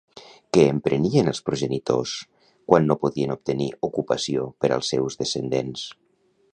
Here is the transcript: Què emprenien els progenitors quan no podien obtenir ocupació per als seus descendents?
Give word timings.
Què 0.55 0.61
emprenien 0.75 1.29
els 1.31 1.41
progenitors 1.49 2.15
quan 2.71 2.89
no 2.93 2.99
podien 3.05 3.35
obtenir 3.37 3.71
ocupació 3.91 4.49
per 4.65 4.75
als 4.79 4.93
seus 4.95 5.21
descendents? 5.23 5.89